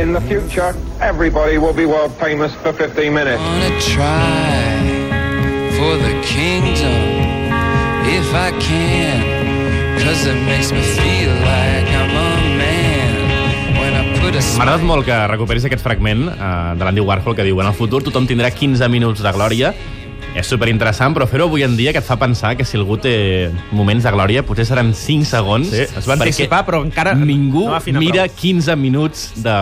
In 0.00 0.14
the 0.14 0.20
future, 0.22 0.74
everybody 0.98 1.58
will 1.58 1.74
be 1.74 1.84
world 1.84 2.12
famous 2.16 2.54
for 2.62 2.72
15 2.72 3.12
minutes. 3.12 3.36
wanna 3.36 3.68
try 3.80 4.80
for 5.76 5.92
the 6.00 6.14
kingdom 6.24 7.20
if 8.08 8.32
I 8.32 8.48
can, 8.64 9.20
cause 10.00 10.24
it 10.24 10.40
makes 10.48 10.72
me 10.72 10.80
feel 10.80 11.34
like 11.44 11.88
I'm 11.92 12.16
a 12.16 12.30
M'ha 14.30 14.62
agradat 14.62 14.84
molt 14.86 15.04
que 15.04 15.16
recuperis 15.26 15.64
aquest 15.66 15.82
fragment 15.82 16.28
uh, 16.30 16.72
de 16.78 16.86
l'Andy 16.86 17.02
Warhol 17.02 17.34
que 17.34 17.44
diu 17.44 17.58
en 17.60 17.68
el 17.68 17.74
futur 17.74 17.98
tothom 18.06 18.28
tindrà 18.30 18.48
15 18.54 18.88
minuts 18.92 19.24
de 19.24 19.32
glòria 19.34 19.72
és 20.30 20.46
superinteressant, 20.46 21.14
però 21.16 21.26
fer-ho 21.26 21.48
avui 21.48 21.64
en 21.66 21.74
dia 21.78 21.92
que 21.92 21.98
et 21.98 22.06
fa 22.06 22.16
pensar 22.20 22.52
que 22.58 22.64
si 22.66 22.78
algú 22.78 22.96
té 23.02 23.50
moments 23.74 24.06
de 24.06 24.12
glòria 24.14 24.44
potser 24.46 24.68
seran 24.68 24.92
5 24.94 25.26
segons. 25.26 25.72
Sí, 25.72 25.86
es 25.88 26.06
va 26.06 26.14
perquè 26.14 26.30
anticipar, 26.30 26.62
però 26.68 26.84
encara 26.86 27.16
ningú 27.18 27.66
no 27.66 28.02
mira 28.02 28.28
prou. 28.28 28.36
15 28.44 28.76
minuts 28.78 29.24
de 29.42 29.56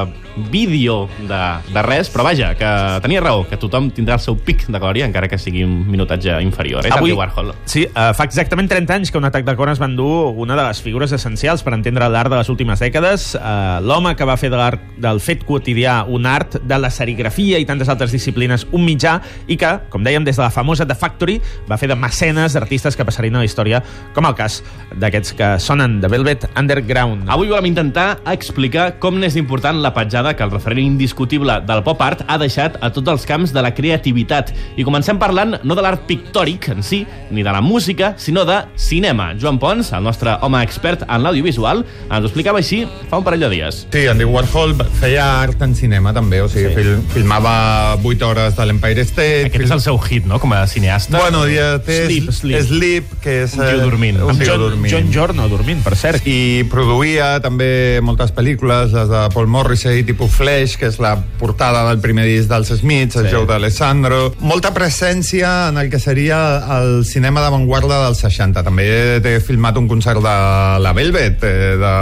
vídeo 0.51 1.09
de, 1.29 1.41
de 1.73 1.83
res, 1.85 2.11
però 2.13 2.25
vaja, 2.27 2.53
que 2.59 2.71
tenia 3.05 3.23
raó, 3.25 3.45
que 3.49 3.59
tothom 3.61 3.91
tindrà 3.95 4.19
el 4.19 4.23
seu 4.25 4.37
pic 4.37 4.67
de 4.69 4.79
glòria, 4.81 5.07
encara 5.09 5.29
que 5.31 5.39
sigui 5.41 5.65
un 5.67 5.83
minutatge 5.91 6.39
inferior. 6.45 6.87
És 6.87 6.95
Andy 6.97 7.15
Warhol. 7.17 7.53
Sí, 7.69 7.85
uh, 7.89 8.11
fa 8.17 8.27
exactament 8.29 8.71
30 8.71 8.97
anys 8.99 9.13
que 9.13 9.21
un 9.21 9.29
atac 9.29 9.47
de 9.47 9.55
cor 9.59 9.73
es 9.73 9.81
va 9.81 9.89
endur 9.91 10.33
una 10.39 10.57
de 10.59 10.65
les 10.67 10.83
figures 10.85 11.13
essencials 11.15 11.65
per 11.67 11.75
entendre 11.77 12.09
l'art 12.13 12.33
de 12.33 12.39
les 12.41 12.51
últimes 12.53 12.83
dècades. 12.83 13.31
Uh, 13.39 13.79
L'home 13.85 14.15
que 14.19 14.27
va 14.29 14.39
fer 14.41 14.51
de 14.53 14.61
l'art 14.61 14.83
del 14.99 15.21
fet 15.25 15.45
quotidià 15.49 16.01
un 16.09 16.27
art, 16.29 16.59
de 16.63 16.79
la 16.79 16.91
serigrafia 16.93 17.59
i 17.59 17.67
tantes 17.69 17.89
altres 17.89 18.15
disciplines 18.15 18.67
un 18.73 18.85
mitjà, 18.87 19.19
i 19.49 19.59
que, 19.61 19.75
com 19.93 20.05
dèiem, 20.05 20.27
des 20.27 20.39
de 20.39 20.45
la 20.45 20.51
famosa 20.55 20.87
The 20.89 20.97
Factory, 20.99 21.39
va 21.69 21.79
fer 21.81 21.91
de 21.91 21.97
mecenes 21.99 22.57
d'artistes 22.57 22.97
que 22.97 23.07
passarien 23.09 23.37
a 23.37 23.43
la 23.43 23.49
història, 23.49 23.83
com 24.15 24.29
el 24.29 24.37
cas 24.39 24.61
d'aquests 24.99 25.35
que 25.39 25.51
sonen 25.63 25.99
de 26.03 26.11
Velvet 26.11 26.49
Underground. 26.59 27.29
Avui 27.29 27.51
volem 27.51 27.71
intentar 27.71 28.19
explicar 28.31 28.99
com 29.03 29.19
n'és 29.21 29.37
important 29.39 29.81
la 29.83 29.93
petjada 29.97 30.28
que 30.37 30.45
el 30.45 30.51
referent 30.51 30.85
indiscutible 30.85 31.61
del 31.67 31.83
pop 31.87 32.01
art 32.03 32.25
ha 32.27 32.39
deixat 32.41 32.79
a 32.83 32.91
tots 32.95 33.13
els 33.13 33.27
camps 33.29 33.53
de 33.55 33.63
la 33.65 33.73
creativitat. 33.75 34.53
I 34.77 34.87
comencem 34.87 35.19
parlant 35.21 35.59
no 35.63 35.77
de 35.79 35.85
l'art 35.85 36.05
pictòric 36.09 36.71
en 36.75 36.83
si, 36.83 37.05
ni 37.31 37.45
de 37.47 37.53
la 37.55 37.63
música, 37.65 38.15
sinó 38.19 38.45
de 38.49 38.61
cinema. 38.77 39.33
Joan 39.41 39.59
Pons, 39.59 39.93
el 39.93 40.05
nostre 40.05 40.37
home 40.43 40.63
expert 40.65 41.05
en 41.09 41.25
l'audiovisual, 41.25 41.85
ens 42.09 42.23
ho 42.23 42.29
explicava 42.29 42.63
així 42.63 42.85
fa 43.09 43.21
un 43.21 43.27
parell 43.27 43.47
de 43.47 43.53
dies. 43.55 43.85
Sí, 43.93 44.07
Andy 44.11 44.27
Warhol 44.29 44.75
feia 45.01 45.27
art 45.43 45.63
en 45.65 45.75
cinema 45.79 46.13
també, 46.17 46.43
o 46.45 46.49
sigui, 46.51 46.73
sí. 46.73 46.77
fil 46.79 46.95
filmava 47.15 47.97
8 48.03 48.27
hores 48.29 48.57
de 48.57 48.67
l'Empire 48.69 49.05
State. 49.07 49.49
Aquest 49.49 49.67
és 49.69 49.75
el 49.75 49.83
seu 49.85 49.99
hit, 49.99 50.27
no?, 50.29 50.41
com 50.43 50.53
a 50.57 50.65
cineasta. 50.71 51.19
Bueno, 51.19 51.45
ja 51.51 51.77
té 51.85 52.05
Sleep, 52.07 52.33
Sleep. 52.33 52.67
Sleep, 52.69 53.15
que 53.25 53.43
és... 53.45 53.57
Un 53.59 53.65
tio 53.65 53.83
dormint. 53.85 54.21
Un 54.23 54.39
tio 54.39 54.53
John, 54.53 54.65
dormint. 54.67 54.93
John 54.93 55.13
Giorno 55.13 55.49
dormint, 55.51 55.83
per 55.85 55.97
cert. 55.99 56.27
i 56.29 56.65
produïa 56.71 57.37
també 57.45 58.01
moltes 58.05 58.33
pel·lícules, 58.35 58.93
les 58.95 59.11
de 59.11 59.25
Paul 59.35 59.49
Morrissey, 59.51 60.05
tipus 60.09 60.33
Flash, 60.33 60.77
que 60.81 60.89
és 60.89 60.97
la 61.03 61.13
portada 61.39 61.85
del 61.91 62.01
primer 62.01 62.25
disc 62.29 62.49
dels 62.51 62.71
Smiths, 62.81 63.19
el 63.21 63.29
Sí. 63.29 63.35
Joe 63.35 63.47
d'Alessandro. 63.47 64.33
Molta 64.41 64.73
presència 64.75 65.69
en 65.69 65.77
el 65.79 65.91
que 65.93 65.99
seria 66.01 66.39
el 66.79 67.05
cinema 67.05 67.43
d'avantguarda 67.45 68.01
dels 68.07 68.23
60. 68.25 68.63
També 68.65 68.87
té 69.25 69.35
filmat 69.45 69.77
un 69.77 69.89
concert 69.91 70.23
de 70.25 70.35
la 70.81 70.93
Velvet, 70.97 71.45
eh, 71.45 71.77
de 71.79 71.93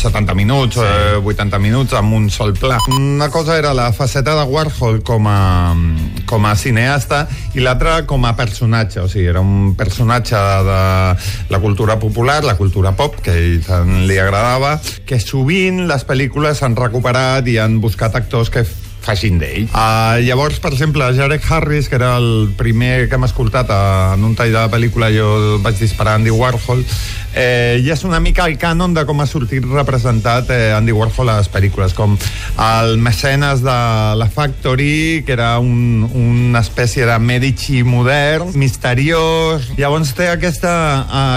70 0.00 0.34
minuts, 0.38 0.76
sí. 0.80 0.86
eh, 0.86 1.20
80 1.20 1.58
minuts, 1.60 1.92
amb 1.98 2.14
un 2.16 2.30
sol 2.30 2.54
pla. 2.56 2.78
Una 2.96 3.28
cosa 3.30 3.58
era 3.58 3.74
la 3.74 3.90
faceta 3.92 4.34
de 4.38 4.44
Warhol 4.48 5.02
com 5.04 5.28
a, 5.28 5.74
com 6.26 6.46
a 6.48 6.54
cineasta 6.56 7.26
i 7.54 7.60
l'altra 7.60 8.06
com 8.08 8.24
a 8.24 8.34
personatge, 8.38 9.00
o 9.02 9.08
sigui, 9.08 9.26
era 9.28 9.40
un 9.44 9.74
personatge 9.76 10.36
de 10.36 10.80
la 11.52 11.60
cultura 11.60 11.98
popular, 11.98 12.42
la 12.44 12.56
cultura 12.56 12.92
pop, 12.96 13.20
que 13.22 13.30
a 13.34 13.36
ell 13.38 13.60
tant 13.66 14.06
li 14.08 14.16
agradava, 14.18 14.78
que 15.06 15.20
sovint 15.20 15.84
les 15.88 16.06
pel·lícules 16.08 16.62
han 16.64 16.76
recuperat 16.78 17.41
i 17.48 17.58
han 17.58 17.80
buscat 17.82 18.16
actors 18.18 18.50
que 18.52 18.64
facin 19.02 19.40
d'ell. 19.40 19.66
Uh, 19.74 20.22
llavors, 20.22 20.60
per 20.62 20.72
exemple, 20.72 21.08
Jared 21.16 21.42
Harris, 21.48 21.88
que 21.90 21.98
era 21.98 22.14
el 22.20 22.52
primer 22.58 23.08
que 23.08 23.18
hem 23.18 23.26
escoltat 23.26 23.70
en 23.74 24.24
un 24.24 24.36
tall 24.38 24.54
de 24.54 24.60
la 24.60 24.70
pel·lícula, 24.70 25.10
jo 25.14 25.58
vaig 25.64 25.80
disparar 25.80 26.20
Andy 26.20 26.30
Warhol, 26.30 26.84
eh, 27.34 27.80
i 27.82 27.90
és 27.92 28.04
una 28.04 28.20
mica 28.20 28.46
el 28.48 28.58
cànon 28.60 28.94
de 28.94 29.04
com 29.08 29.20
ha 29.22 29.26
sortit 29.28 29.64
representat 29.68 30.50
eh, 30.52 30.72
Andy 30.76 30.94
Warhol 30.94 31.32
a 31.32 31.38
les 31.40 31.50
pel·lícules, 31.52 31.94
com 31.96 32.16
el 32.60 32.96
mecenes 33.02 33.62
de 33.64 33.76
la 34.18 34.28
Factory, 34.32 35.22
que 35.26 35.32
era 35.36 35.58
un, 35.58 36.08
una 36.12 36.60
espècie 36.60 37.06
de 37.08 37.18
Medici 37.18 37.82
modern, 37.82 38.52
misteriós. 38.58 39.72
Llavors 39.78 40.12
té 40.16 40.28
aquesta, 40.32 40.74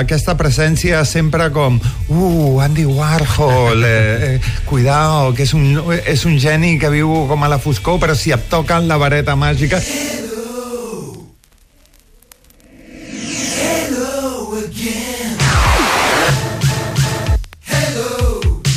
aquesta 0.01 0.35
presència 0.39 1.03
sempre 1.07 1.49
com 1.55 1.79
uh, 1.79 2.59
Andy 2.63 2.85
Warhol, 2.85 3.83
eh, 3.85 4.35
eh, 4.35 4.53
cuidao, 4.65 5.33
que 5.35 5.45
és 5.47 5.55
un, 5.57 5.65
és 6.05 6.25
un 6.27 6.39
geni 6.41 6.75
que 6.81 6.91
viu 6.93 7.25
com 7.29 7.43
a 7.43 7.51
la 7.51 7.61
foscor, 7.61 7.99
però 8.03 8.15
si 8.17 8.35
et 8.35 8.49
toquen 8.51 8.89
la 8.91 8.99
vareta 9.01 9.37
màgica... 9.39 9.81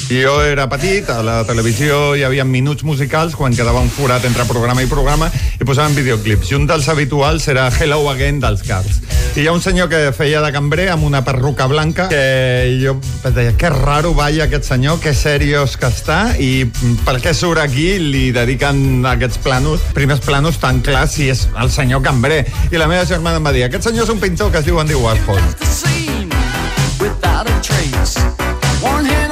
Jo 0.08 0.40
era 0.42 0.64
petit, 0.72 1.04
a 1.12 1.20
la 1.20 1.42
televisió 1.44 2.14
hi 2.16 2.22
havia 2.24 2.44
minuts 2.48 2.80
musicals 2.84 3.34
quan 3.36 3.52
quedava 3.52 3.82
un 3.84 3.90
forat 3.92 4.24
entre 4.24 4.46
programa 4.48 4.80
i 4.80 4.88
programa 4.88 5.28
i 5.60 5.66
posaven 5.68 5.92
videoclips. 5.98 6.48
I 6.48 6.56
un 6.56 6.64
dels 6.66 6.88
habituals 6.88 7.44
era 7.52 7.66
Hello 7.68 8.00
Again 8.08 8.40
dels 8.40 8.64
Cars. 8.64 9.02
I 9.36 9.42
hi 9.42 9.46
ha 9.46 9.52
un 9.52 9.60
senyor 9.60 9.90
que 9.92 10.00
feia 10.16 10.40
de 10.40 10.48
cambrer 10.54 10.88
amb 10.94 11.04
una 11.04 11.20
perruca 11.26 11.66
blanca 11.68 12.08
que 12.08 12.80
jo 12.80 12.96
deia, 13.28 13.52
que 13.60 13.68
raro 13.74 14.14
balla 14.16 14.48
aquest 14.48 14.64
senyor, 14.70 14.96
que 15.04 15.12
seriós 15.12 15.76
que 15.76 15.92
està 15.92 16.18
i 16.40 16.64
per 17.04 17.18
què 17.20 17.36
surt 17.36 17.60
aquí 17.60 17.98
li 18.00 18.30
dediquen 18.32 19.04
aquests 19.12 19.44
planos, 19.44 19.84
primers 19.92 20.24
planos 20.24 20.56
tan 20.62 20.80
clars 20.80 21.18
si 21.18 21.28
és 21.28 21.46
el 21.60 21.68
senyor 21.70 22.00
cambrer. 22.02 22.46
I 22.72 22.80
la 22.80 22.88
meva 22.88 23.04
germana 23.04 23.42
em 23.42 23.52
va 23.52 23.52
dir, 23.52 23.68
aquest 23.68 23.90
senyor 23.92 24.08
és 24.08 24.16
un 24.16 24.24
pintor 24.24 24.52
que 24.56 24.64
es 24.64 24.70
diu 24.72 24.80
Andy 24.80 24.96
Warhol. 24.96 25.42
without 26.98 27.48
a 27.48 27.60
trace. 27.62 28.16
One 28.82 29.04
hand. 29.04 29.27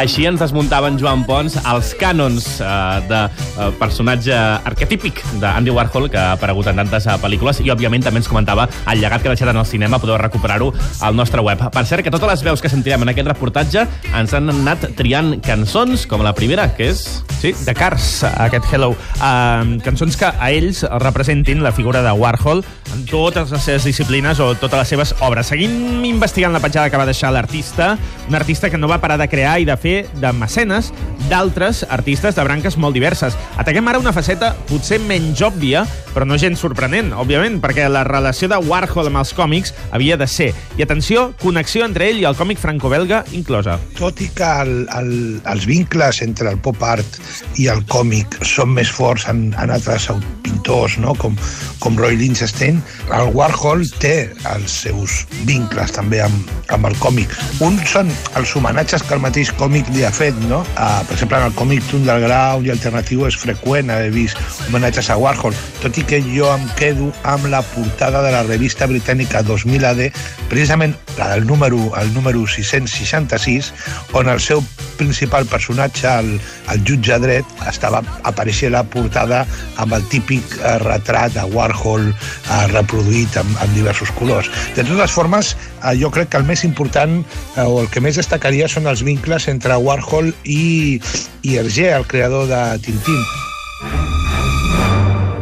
Així 0.00 0.22
ens 0.24 0.40
desmuntaven 0.40 0.94
Joan 0.96 1.26
Pons 1.28 1.58
els 1.68 1.90
cànons 2.00 2.44
eh, 2.64 2.68
de 3.04 3.18
eh, 3.28 3.66
personatge 3.76 4.32
arquetípic 4.70 5.18
d'Andy 5.42 5.74
Warhol 5.76 6.06
que 6.08 6.16
ha 6.16 6.38
aparegut 6.38 6.70
en 6.70 6.80
tantes 6.80 7.04
eh, 7.04 7.16
pel·lícules 7.20 7.60
i 7.60 7.68
òbviament 7.74 8.06
també 8.06 8.22
ens 8.22 8.30
comentava 8.30 8.64
el 8.88 9.02
llegat 9.02 9.20
que 9.20 9.28
ha 9.28 9.34
deixat 9.34 9.52
en 9.52 9.60
el 9.60 9.68
cinema 9.68 10.00
podeu 10.00 10.16
recuperar-ho 10.16 10.70
al 11.04 11.18
nostre 11.18 11.44
web. 11.44 11.66
Per 11.74 11.84
cert, 11.84 12.00
que 12.06 12.14
totes 12.14 12.32
les 12.32 12.44
veus 12.48 12.64
que 12.64 12.72
sentirem 12.72 13.04
en 13.04 13.12
aquest 13.12 13.28
reportatge 13.28 13.84
ens 14.08 14.32
han 14.32 14.48
anat 14.54 14.88
triant 14.96 15.34
cançons 15.44 16.06
com 16.08 16.24
la 16.24 16.32
primera, 16.32 16.70
que 16.78 16.88
és... 16.94 17.04
Sí, 17.40 17.52
de 17.64 17.72
Cars, 17.76 18.22
aquest 18.28 18.66
Hello. 18.68 18.90
Uh, 19.16 19.78
cançons 19.84 20.16
que 20.20 20.28
a 20.28 20.50
ells 20.52 20.82
representin 21.00 21.62
la 21.64 21.72
figura 21.72 22.02
de 22.04 22.12
Warhol 22.12 22.60
en 22.92 23.04
totes 23.08 23.52
les 23.52 23.64
seves 23.64 23.86
disciplines 23.88 24.40
o 24.40 24.50
totes 24.60 24.80
les 24.82 24.92
seves 24.92 25.14
obres. 25.24 25.48
Seguim 25.48 26.04
investigant 26.04 26.52
la 26.52 26.60
petjada 26.60 26.90
que 26.92 27.00
va 27.00 27.08
deixar 27.08 27.32
l'artista, 27.32 27.94
un 28.28 28.36
artista 28.36 28.68
que 28.68 28.80
no 28.80 28.90
va 28.90 29.00
parar 29.00 29.16
de 29.20 29.28
crear 29.32 29.56
i 29.60 29.68
de 29.68 29.76
fer 29.80 29.89
de 30.20 30.32
mecenes 30.36 30.92
d'altres 31.30 31.84
artistes 31.88 32.34
de 32.34 32.44
branques 32.44 32.76
molt 32.80 32.96
diverses. 32.96 33.36
Ataquem 33.60 33.86
ara 33.90 34.00
una 34.02 34.12
faceta 34.14 34.52
potser 34.70 34.98
menys 35.04 35.42
òbvia, 35.46 35.84
però 36.14 36.26
no 36.26 36.38
gens 36.40 36.62
sorprenent, 36.62 37.12
òbviament, 37.14 37.60
perquè 37.62 37.86
la 37.90 38.02
relació 38.06 38.48
de 38.50 38.58
Warhol 38.66 39.10
amb 39.10 39.20
els 39.22 39.32
còmics 39.36 39.74
havia 39.94 40.18
de 40.18 40.26
ser. 40.26 40.50
I 40.78 40.84
atenció, 40.86 41.30
connexió 41.42 41.84
entre 41.86 42.08
ell 42.10 42.22
i 42.22 42.26
el 42.26 42.38
còmic 42.38 42.58
franco-belga 42.58 43.22
inclosa. 43.36 43.78
tot 43.98 44.20
i 44.24 44.30
que 44.34 44.48
el, 44.64 44.88
el, 44.96 45.12
els 45.52 45.66
vincles 45.68 46.22
entre 46.24 46.50
el 46.50 46.58
pop 46.58 46.82
art 46.82 47.18
i 47.60 47.68
el 47.70 47.84
còmic 47.90 48.40
són 48.46 48.74
més 48.74 48.90
forts 48.90 49.26
en, 49.30 49.50
en 49.60 49.70
altres 49.70 50.08
pintors, 50.42 50.96
no? 50.98 51.14
com, 51.20 51.36
com 51.78 51.98
Roy 51.98 52.16
Lichtenstein, 52.16 52.80
el 53.14 53.30
Warhol 53.36 53.84
té 54.02 54.30
els 54.54 54.80
seus 54.86 55.24
vincles 55.46 55.94
també 55.94 56.22
amb, 56.24 56.50
amb 56.74 56.88
el 56.90 56.96
còmic. 57.02 57.32
Un 57.64 57.78
són 57.86 58.10
els 58.40 58.54
homenatges 58.56 59.04
que 59.06 59.14
el 59.16 59.22
mateix 59.22 59.52
còmic 59.60 59.69
li 59.70 60.04
ha 60.04 60.10
fet, 60.10 60.34
no? 60.50 60.60
Uh, 60.74 61.00
per 61.06 61.14
exemple, 61.14 61.38
en 61.38 61.46
el 61.46 61.54
còmic 61.54 61.92
underground 61.94 62.66
i 62.66 62.72
alternatiu 62.74 63.26
és 63.28 63.36
freqüent 63.38 63.90
haver 63.90 64.10
vist 64.14 64.40
homenatges 64.68 65.10
a 65.10 65.16
Warhol, 65.20 65.54
tot 65.82 65.98
i 66.00 66.04
que 66.06 66.20
jo 66.26 66.48
em 66.50 66.66
quedo 66.78 67.10
amb 67.22 67.46
la 67.52 67.62
portada 67.74 68.22
de 68.24 68.34
la 68.34 68.42
revista 68.48 68.88
britànica 68.90 69.44
2000 69.46 69.86
AD, 69.92 70.02
precisament 70.50 70.96
la 71.18 71.34
del 71.34 71.46
número, 71.46 71.78
el 72.00 72.12
número 72.14 72.46
666, 72.46 73.72
on 74.18 74.28
el 74.28 74.40
seu 74.40 74.62
principal 75.00 75.46
personatge, 75.46 76.08
el, 76.08 76.34
el 76.72 76.82
jutge 76.84 77.16
dret, 77.22 77.46
estava 77.68 78.02
apareixia 78.28 78.72
la 78.72 78.82
portada 78.84 79.44
amb 79.80 79.94
el 79.96 80.04
típic 80.12 80.56
eh, 80.58 80.76
retrat 80.82 81.36
de 81.36 81.44
Warhol 81.54 82.10
eh, 82.10 82.64
reproduït 82.72 83.36
amb, 83.40 83.54
amb 83.62 83.76
diversos 83.76 84.12
colors. 84.18 84.50
De 84.76 84.84
totes 84.84 85.12
formes, 85.14 85.54
eh, 85.80 85.94
jo 86.00 86.10
crec 86.12 86.32
que 86.32 86.40
el 86.40 86.48
més 86.48 86.64
important 86.68 87.20
eh, 87.20 87.64
o 87.64 87.80
el 87.84 87.90
que 87.92 88.02
més 88.04 88.20
destacaria 88.20 88.68
són 88.68 88.88
els 88.90 89.04
vincles 89.06 89.48
entre 89.52 89.59
Warhol 89.68 90.34
i, 90.44 91.00
i 91.42 91.56
Hergé, 91.56 91.92
el 91.92 92.06
creador 92.06 92.48
de 92.48 92.78
Tintín. 92.78 93.22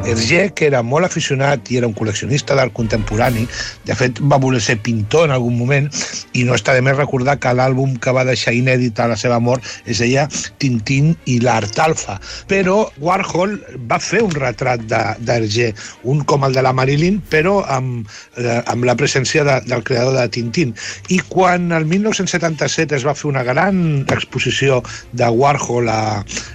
Hergé, 0.08 0.50
que 0.56 0.66
era 0.68 0.82
molt 0.82 1.08
aficionat 1.08 1.68
i 1.70 1.78
era 1.80 1.88
un 1.88 1.94
col·leccionista 1.96 2.56
d'art 2.56 2.72
contemporani, 2.76 3.44
de 3.84 3.96
fet 3.98 4.20
va 4.30 4.38
voler 4.40 4.60
ser 4.64 4.78
pintor 4.84 5.28
en 5.28 5.34
algun 5.36 5.58
moment, 5.58 5.88
i 6.32 6.44
no 6.48 6.56
està 6.56 6.74
de 6.76 6.82
més 6.84 6.96
recordar 6.96 7.38
que 7.42 7.52
l'àlbum 7.52 7.96
que 8.02 8.14
va 8.14 8.24
deixar 8.28 8.54
inèdit 8.56 8.98
a 9.00 9.08
la 9.12 9.18
seva 9.20 9.38
mort 9.42 9.64
es 9.84 10.00
deia 10.02 10.26
Tintín 10.58 11.12
i 11.28 11.38
l'art 11.44 11.78
alfa. 11.82 12.18
Però 12.48 12.78
Warhol 13.04 13.58
va 13.90 14.00
fer 14.02 14.22
un 14.24 14.32
retrat 14.36 14.84
d'Hergé, 14.88 15.72
un 16.08 16.24
com 16.28 16.46
el 16.48 16.56
de 16.56 16.64
la 16.64 16.72
Marilyn, 16.72 17.20
però 17.30 17.58
amb, 17.68 18.08
eh, 18.36 18.60
amb 18.66 18.88
la 18.88 18.96
presència 18.96 19.44
de, 19.44 19.58
del 19.68 19.84
creador 19.84 20.16
de 20.16 20.28
Tintín. 20.32 20.74
I 21.12 21.20
quan 21.28 21.72
el 21.72 21.86
1977 21.90 22.96
es 22.96 23.06
va 23.06 23.16
fer 23.18 23.28
una 23.30 23.44
gran 23.44 24.06
exposició 24.08 24.82
de 25.12 25.28
Warhol 25.28 25.90
a, 25.92 26.00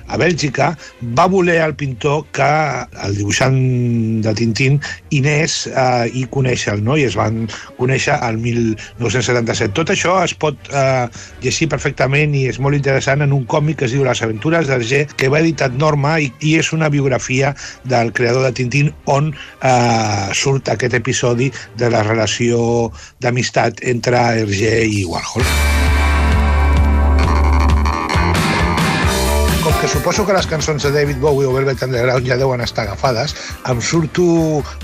a 0.08 0.18
Bèlgica, 0.22 0.74
va 1.18 1.30
voler 1.30 1.60
el 1.64 1.76
pintor 1.76 2.26
que 2.34 2.50
el 3.04 3.18
dibuixant 3.18 3.43
de 3.51 4.34
Tintín 4.38 4.80
i 5.12 5.22
anés 5.24 5.68
eh, 5.68 6.07
i 6.13 6.25
conèixer-lo, 6.31 6.84
no? 6.84 6.98
i 6.98 7.06
es 7.07 7.18
van 7.19 7.44
conèixer 7.80 8.16
al 8.16 8.40
1977. 8.42 9.74
Tot 9.78 9.94
això 9.94 10.18
es 10.24 10.36
pot 10.38 10.72
eh, 10.72 11.07
llegir 11.44 11.69
perfectament 11.72 12.36
i 12.38 12.45
és 12.51 12.60
molt 12.63 12.78
interessant 12.78 13.25
en 13.25 13.36
un 13.36 13.45
còmic 13.50 13.81
que 13.81 13.90
es 13.90 13.95
diu 13.95 14.06
Les 14.06 14.24
aventures 14.25 14.69
d'Arger, 14.69 15.06
que 15.18 15.31
va 15.34 15.42
editat 15.44 15.75
Norma 15.80 16.18
i, 16.22 16.31
i 16.42 16.57
és 16.62 16.74
una 16.75 16.90
biografia 16.94 17.54
del 17.90 18.13
creador 18.13 18.48
de 18.48 18.54
Tintín 18.56 18.94
on 19.06 19.34
eh, 19.34 20.34
surt 20.34 20.69
aquest 20.74 20.98
episodi 21.00 21.51
de 21.80 21.92
la 21.94 22.04
relació 22.07 22.92
d'amistat 23.24 23.84
entre 23.94 24.19
Hergé 24.44 24.84
i 24.88 25.06
Warhol. 25.10 25.73
Que 29.84 29.90
suposo 29.90 30.24
que 30.26 30.32
les 30.32 30.46
cançons 30.48 30.80
de 30.80 30.90
David 30.96 31.18
Bowie 31.20 31.44
o 31.44 31.52
Velvet 31.52 31.82
Underground 31.84 32.24
ja 32.24 32.38
deuen 32.40 32.62
estar 32.64 32.86
agafades, 32.86 33.34
em 33.68 33.82
surto 33.84 34.24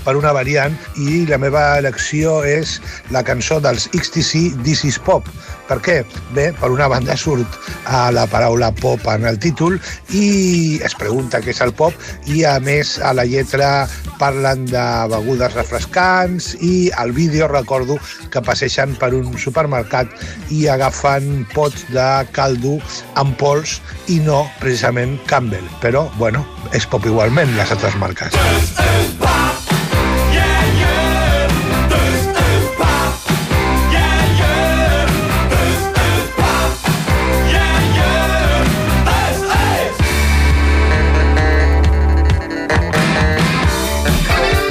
per 0.04 0.12
una 0.18 0.34
variant 0.36 0.76
i 1.00 1.22
la 1.30 1.38
meva 1.40 1.62
elecció 1.80 2.42
és 2.44 2.74
la 3.08 3.22
cançó 3.24 3.62
dels 3.64 3.88
XTC 3.96 4.60
This 4.60 4.84
is 4.84 5.00
Pop. 5.00 5.24
Per 5.70 5.78
què? 5.78 6.00
Bé, 6.34 6.48
per 6.58 6.72
una 6.74 6.88
banda 6.90 7.14
surt 7.14 7.54
a 7.86 8.08
la 8.10 8.24
paraula 8.30 8.72
pop 8.74 9.04
en 9.12 9.26
el 9.30 9.38
títol 9.38 9.76
i 10.18 10.80
es 10.82 10.96
pregunta 10.98 11.38
què 11.44 11.52
és 11.54 11.62
el 11.62 11.70
pop 11.78 11.94
i 12.26 12.42
a 12.42 12.56
més 12.64 12.96
a 12.98 13.12
la 13.14 13.26
lletra 13.28 13.86
parlen 14.18 14.66
de 14.66 14.82
begudes 15.12 15.54
refrescants 15.54 16.52
i 16.58 16.90
al 16.98 17.14
vídeo 17.14 17.46
recordo 17.48 18.00
que 18.34 18.42
passeixen 18.42 18.98
per 18.98 19.12
un 19.14 19.30
supermercat 19.38 20.10
i 20.50 20.66
agafen 20.74 21.46
pots 21.54 21.86
de 21.94 22.08
caldo 22.34 22.78
amb 23.22 23.38
pols 23.38 23.78
i 24.10 24.18
no 24.26 24.42
precisament 24.58 25.20
Campbell. 25.30 25.70
Però, 25.80 26.08
bueno, 26.18 26.42
és 26.74 26.90
pop 26.90 27.06
igualment 27.06 27.54
les 27.56 27.78
altres 27.78 27.94
marques. 28.02 29.29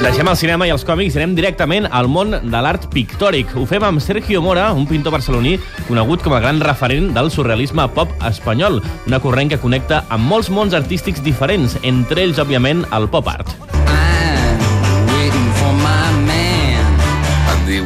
Deixem 0.00 0.28
el 0.30 0.36
cinema 0.40 0.64
i 0.64 0.70
els 0.72 0.84
còmics 0.88 1.12
i 1.12 1.20
anem 1.20 1.34
directament 1.36 1.84
al 1.92 2.06
món 2.08 2.32
de 2.32 2.60
l'art 2.64 2.86
pictòric. 2.94 3.52
Ho 3.52 3.66
fem 3.68 3.84
amb 3.84 4.00
Sergio 4.00 4.40
Mora, 4.40 4.70
un 4.72 4.86
pintor 4.88 5.12
barceloní 5.12 5.58
conegut 5.90 6.24
com 6.24 6.32
a 6.32 6.40
gran 6.40 6.62
referent 6.64 7.10
del 7.12 7.28
surrealisme 7.34 7.84
pop 7.92 8.14
espanyol, 8.30 8.80
una 9.10 9.20
corrent 9.20 9.52
que 9.52 9.60
connecta 9.60 10.06
amb 10.08 10.24
molts 10.32 10.48
mons 10.48 10.72
artístics 10.78 11.20
diferents, 11.20 11.76
entre 11.84 12.24
ells, 12.24 12.40
òbviament, 12.40 12.86
el 12.96 13.12
pop 13.12 13.28
art. 13.28 13.79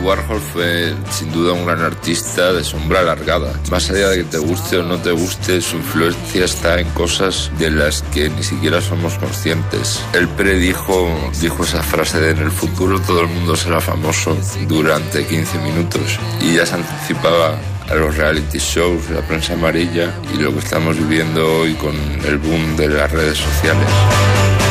Warhol 0.05 0.41
fue 0.41 0.95
sin 1.11 1.33
duda 1.33 1.55
un 1.55 1.65
gran 1.65 1.81
artista 1.81 2.53
de 2.53 2.63
sombra 2.63 3.01
alargada. 3.01 3.59
Más 3.71 3.89
allá 3.91 4.11
de 4.11 4.19
que 4.19 4.25
te 4.25 4.39
guste 4.39 4.79
o 4.79 4.83
no 4.83 4.99
te 4.99 5.13
guste, 5.13 5.61
su 5.63 5.77
influencia 5.77 6.45
está 6.45 6.79
en 6.79 6.89
cosas 6.91 7.51
de 7.59 7.71
las 7.71 8.03
que 8.03 8.29
ni 8.29 8.43
siquiera 8.43 8.83
somos 8.83 9.15
conscientes. 9.15 10.03
Él 10.13 10.29
predijo, 10.29 11.09
dijo 11.41 11.65
esa 11.65 11.83
frase 11.83 12.21
de 12.21 12.35
en 12.35 12.39
el 12.39 12.51
futuro 12.51 13.01
todo 13.01 13.21
el 13.21 13.29
mundo 13.29 13.55
será 13.55 13.81
famoso 13.81 14.37
durante 14.67 15.25
15 15.25 15.59
minutos 15.59 16.19
y 16.41 16.55
ya 16.55 16.67
se 16.67 16.75
anticipaba 16.75 17.59
a 17.89 17.95
los 17.95 18.17
reality 18.17 18.59
shows, 18.59 19.11
la 19.11 19.21
prensa 19.21 19.55
amarilla 19.55 20.13
y 20.35 20.39
lo 20.39 20.53
que 20.53 20.59
estamos 20.59 20.97
viviendo 20.97 21.61
hoy 21.61 21.75
con 21.75 21.95
el 21.95 22.39
boom 22.39 22.77
de 22.77 22.89
las 22.89 23.11
redes 23.11 23.39
sociales. 23.39 24.64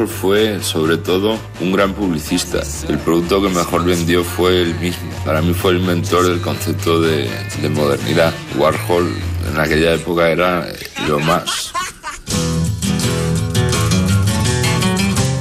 Warhol 0.00 0.08
fue, 0.08 0.62
sobre 0.62 0.96
todo, 0.96 1.38
un 1.60 1.72
gran 1.72 1.92
publicista. 1.92 2.62
El 2.88 2.98
producto 3.00 3.42
que 3.42 3.50
mejor 3.50 3.84
vendió 3.84 4.24
fue 4.24 4.62
él 4.62 4.74
mismo. 4.76 5.10
Para 5.26 5.42
mí 5.42 5.52
fue 5.52 5.72
el 5.72 5.80
inventor 5.80 6.26
del 6.26 6.40
concepto 6.40 7.02
de 7.02 7.28
modernidad. 7.68 8.32
Warhol 8.56 9.14
en 9.52 9.60
aquella 9.60 9.94
época 9.94 10.30
era 10.30 10.66
lo 11.06 11.20
más. 11.20 11.74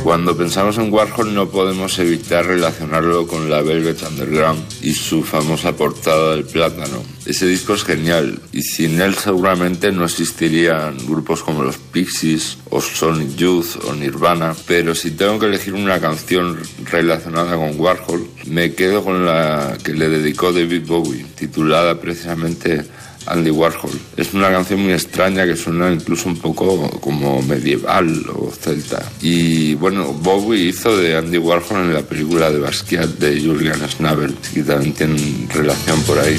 Cuando 0.09 0.35
pensamos 0.35 0.79
en 0.79 0.91
Warhol 0.91 1.35
no 1.35 1.49
podemos 1.49 1.99
evitar 1.99 2.43
relacionarlo 2.43 3.27
con 3.27 3.47
la 3.47 3.61
Velvet 3.61 4.01
Underground 4.01 4.59
y 4.81 4.95
su 4.95 5.21
famosa 5.21 5.73
portada 5.73 6.31
del 6.31 6.45
plátano. 6.45 7.03
Ese 7.27 7.45
disco 7.45 7.75
es 7.75 7.83
genial 7.83 8.39
y 8.51 8.63
sin 8.63 8.99
él 8.99 9.13
seguramente 9.13 9.91
no 9.91 10.03
existirían 10.03 10.97
grupos 11.05 11.43
como 11.43 11.61
los 11.61 11.77
Pixies 11.77 12.57
o 12.71 12.81
Sonic 12.81 13.35
Youth 13.35 13.85
o 13.87 13.93
Nirvana, 13.93 14.55
pero 14.65 14.95
si 14.95 15.11
tengo 15.11 15.37
que 15.37 15.45
elegir 15.45 15.75
una 15.75 15.99
canción 15.99 16.57
relacionada 16.85 17.55
con 17.55 17.79
Warhol, 17.79 18.27
me 18.47 18.73
quedo 18.73 19.03
con 19.03 19.27
la 19.27 19.77
que 19.83 19.93
le 19.93 20.09
dedicó 20.09 20.51
David 20.51 20.87
Bowie, 20.87 21.23
titulada 21.35 22.01
precisamente 22.01 22.83
Andy 23.25 23.51
Warhol. 23.51 23.91
Es 24.17 24.33
una 24.33 24.49
canción 24.49 24.81
muy 24.81 24.93
extraña 24.93 25.45
que 25.45 25.55
suena 25.55 25.91
incluso 25.91 26.29
un 26.29 26.37
poco 26.37 26.89
como 26.99 27.41
medieval 27.41 28.25
o 28.33 28.51
celta. 28.51 29.03
Y 29.21 29.75
bueno, 29.75 30.13
Bowie 30.13 30.69
hizo 30.69 30.95
de 30.97 31.17
Andy 31.17 31.37
Warhol 31.37 31.85
en 31.85 31.93
la 31.93 32.01
película 32.01 32.51
de 32.51 32.59
Basquiat 32.59 33.09
de 33.19 33.41
Julian 33.41 33.79
Schnabel, 33.87 34.35
que 34.53 34.63
también 34.63 34.93
tienen 34.93 35.49
relación 35.49 36.01
por 36.03 36.19
ahí. 36.19 36.37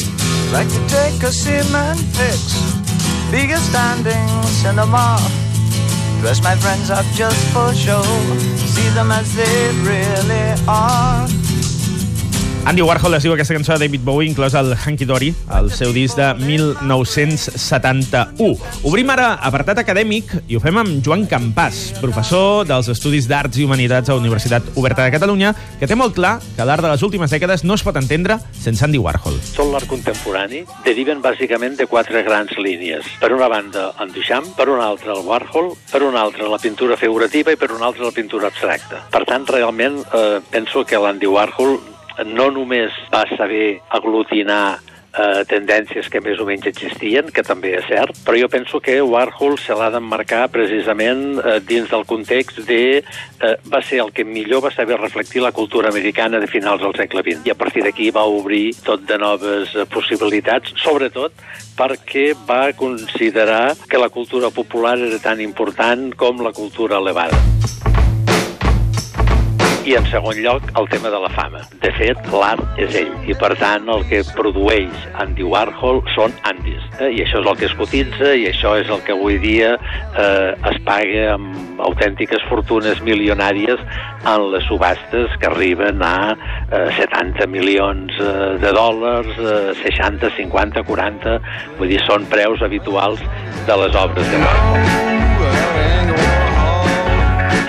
Dress 6.20 6.42
my 6.42 6.54
friends 6.56 6.90
up 6.90 7.06
just 7.16 7.38
for 7.50 7.72
show, 7.72 8.02
see 8.74 8.86
them 8.90 9.10
as 9.10 9.34
they 9.34 9.70
really. 9.82 11.39
Andy 12.66 12.82
Warhol 12.82 13.14
es 13.16 13.22
diu 13.24 13.32
aquesta 13.32 13.54
cançó 13.56 13.72
de 13.72 13.86
David 13.86 14.02
Bowie, 14.04 14.28
inclòs 14.28 14.52
el 14.54 14.74
Hanky 14.76 15.06
Dory, 15.08 15.30
el 15.56 15.70
seu 15.72 15.94
disc 15.96 16.18
de 16.18 16.34
1971. 16.38 18.58
Obrim 18.86 19.10
ara 19.10 19.30
apartat 19.48 19.78
acadèmic 19.80 20.34
i 20.44 20.58
ho 20.58 20.60
fem 20.60 20.76
amb 20.78 21.00
Joan 21.02 21.24
Campàs, 21.26 21.94
professor 22.02 22.66
dels 22.68 22.88
Estudis 22.92 23.26
d'Arts 23.30 23.58
i 23.58 23.64
Humanitats 23.64 24.12
a 24.12 24.14
la 24.14 24.20
Universitat 24.20 24.62
Oberta 24.76 25.06
de 25.06 25.14
Catalunya, 25.16 25.54
que 25.80 25.88
té 25.88 25.96
molt 25.96 26.14
clar 26.14 26.38
que 26.56 26.64
l'art 26.68 26.84
de 26.84 26.90
les 26.92 27.02
últimes 27.02 27.32
dècades 27.32 27.64
no 27.64 27.80
es 27.80 27.84
pot 27.86 27.96
entendre 27.96 28.36
sense 28.52 28.84
Andy 28.84 29.00
Warhol. 29.00 29.40
tot 29.56 29.72
l'art 29.72 29.88
contemporani 29.88 30.60
deriven 30.84 31.24
bàsicament 31.24 31.80
de 31.80 31.88
quatre 31.88 32.22
grans 32.22 32.52
línies. 32.58 33.06
Per 33.20 33.32
una 33.32 33.48
banda, 33.48 33.94
en 33.98 34.12
Duchamp, 34.12 34.54
per 34.56 34.68
una 34.68 34.84
altra, 34.84 35.12
el 35.16 35.24
Warhol, 35.24 35.72
per 35.90 36.02
una 36.04 36.20
altra, 36.20 36.48
la 36.48 36.58
pintura 36.58 36.96
figurativa 36.96 37.52
i 37.52 37.56
per 37.56 37.72
una 37.72 37.86
altra, 37.86 38.04
la 38.04 38.12
pintura 38.12 38.48
abstracta. 38.52 39.06
Per 39.10 39.24
tant, 39.24 39.46
realment, 39.48 40.04
eh, 40.12 40.40
penso 40.50 40.84
que 40.84 40.98
l'Andy 41.00 41.26
Warhol 41.26 41.80
no 42.26 42.50
només 42.54 42.94
va 43.12 43.24
saber 43.36 43.80
aglutinar 43.88 44.78
eh, 45.16 45.42
tendències 45.48 46.08
que 46.10 46.20
més 46.22 46.40
o 46.40 46.46
menys 46.48 46.68
existien, 46.70 47.30
que 47.34 47.44
també 47.46 47.74
és 47.78 47.86
cert, 47.88 48.16
però 48.26 48.38
jo 48.38 48.48
penso 48.52 48.80
que 48.82 49.00
Warhol 49.02 49.58
se 49.60 49.74
l'ha 49.76 49.90
d'emmarcar 49.94 50.46
precisament 50.54 51.40
eh, 51.40 51.58
dins 51.66 51.90
del 51.90 52.06
context 52.08 52.62
de... 52.68 53.00
Eh, 53.00 53.54
va 53.72 53.80
ser 53.82 54.02
el 54.04 54.12
que 54.12 54.24
millor 54.24 54.64
va 54.66 54.72
saber 54.74 54.98
reflectir 55.00 55.42
la 55.42 55.52
cultura 55.56 55.90
americana 55.90 56.40
de 56.40 56.50
finals 56.50 56.82
del 56.84 56.96
segle 56.98 57.24
XX. 57.24 57.46
I 57.48 57.54
a 57.54 57.58
partir 57.58 57.84
d'aquí 57.86 58.10
va 58.14 58.26
obrir 58.28 58.74
tot 58.84 59.06
de 59.08 59.18
noves 59.18 59.74
eh, 59.74 59.86
possibilitats, 59.90 60.74
sobretot 60.80 61.34
perquè 61.80 62.34
va 62.46 62.74
considerar 62.76 63.72
que 63.88 63.98
la 63.98 64.10
cultura 64.12 64.50
popular 64.52 64.98
era 65.00 65.22
tan 65.22 65.40
important 65.40 66.10
com 66.12 66.44
la 66.44 66.52
cultura 66.52 67.00
elevada. 67.00 67.40
I 69.90 69.96
en 69.98 70.04
segon 70.06 70.36
lloc, 70.38 70.62
el 70.78 70.86
tema 70.88 71.10
de 71.10 71.18
la 71.18 71.28
fama. 71.34 71.64
De 71.82 71.90
fet, 71.96 72.18
l'art 72.30 72.78
és 72.78 72.94
ell, 73.00 73.10
i 73.26 73.34
per 73.34 73.48
tant 73.58 73.88
el 73.90 74.04
que 74.06 74.20
produeix 74.36 75.08
Andy 75.18 75.42
Warhol 75.42 75.98
són 76.14 76.30
Andys. 76.46 76.84
Eh? 77.00 77.08
I 77.16 77.24
això 77.24 77.40
és 77.40 77.48
el 77.50 77.58
que 77.58 77.66
es 77.66 77.74
cotitza, 77.74 78.28
i 78.38 78.44
això 78.52 78.76
és 78.78 78.86
el 78.86 79.02
que 79.02 79.16
avui 79.16 79.40
dia 79.42 79.72
eh, 79.74 80.52
es 80.70 80.78
paga 80.86 81.24
amb 81.32 81.82
autèntiques 81.88 82.46
fortunes 82.46 83.02
milionàries 83.02 83.82
en 84.30 84.46
les 84.52 84.68
subhastes 84.70 85.34
que 85.42 85.50
arriben 85.50 86.06
a 86.06 86.36
eh, 86.36 86.86
70 87.00 87.50
milions 87.50 88.14
eh, 88.22 88.38
de 88.62 88.74
dòlars, 88.78 89.42
eh, 89.42 89.74
60, 89.82 90.30
50, 90.38 90.86
40, 90.86 91.36
vull 91.82 91.90
dir, 91.90 91.98
són 92.06 92.30
preus 92.30 92.62
habituals 92.62 93.26
de 93.66 93.82
les 93.82 94.00
obres 94.06 94.30
de 94.30 94.46
Warhol. 94.46 95.69